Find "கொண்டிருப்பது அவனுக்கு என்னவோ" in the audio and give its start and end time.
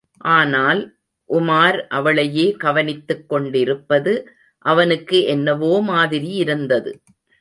3.29-5.73